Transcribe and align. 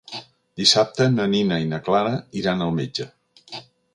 Dissabte 0.61 1.07
na 1.17 1.27
Nina 1.33 1.59
i 1.65 1.69
na 1.75 1.79
Clara 1.89 2.15
iran 2.43 2.65
al 2.69 2.75
metge. 2.81 3.09